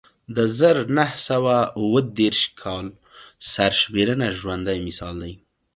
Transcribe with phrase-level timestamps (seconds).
[0.35, 2.85] د زر نه سوه اووه دېرش کال
[3.53, 5.33] سرشمېرنه ژوندی مثال دی